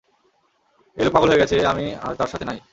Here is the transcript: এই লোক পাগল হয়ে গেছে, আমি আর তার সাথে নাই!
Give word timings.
এই 0.97 1.03
লোক 1.05 1.13
পাগল 1.15 1.29
হয়ে 1.31 1.41
গেছে, 1.43 1.55
আমি 1.71 1.85
আর 2.05 2.13
তার 2.19 2.29
সাথে 2.31 2.45
নাই! 2.45 2.57